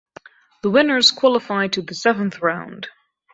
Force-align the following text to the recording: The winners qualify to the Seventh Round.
The 0.63 0.71
winners 0.71 1.11
qualify 1.11 1.67
to 1.67 1.83
the 1.83 1.93
Seventh 1.93 2.41
Round. 2.41 2.87